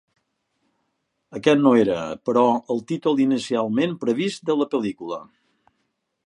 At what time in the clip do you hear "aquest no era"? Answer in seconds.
1.39-1.97